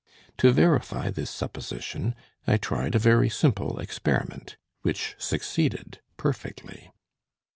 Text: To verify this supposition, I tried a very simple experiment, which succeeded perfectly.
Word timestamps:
To 0.39 0.51
verify 0.51 1.11
this 1.11 1.29
supposition, 1.29 2.15
I 2.47 2.57
tried 2.57 2.95
a 2.95 2.97
very 2.97 3.29
simple 3.29 3.77
experiment, 3.79 4.57
which 4.81 5.13
succeeded 5.19 6.01
perfectly. 6.17 6.89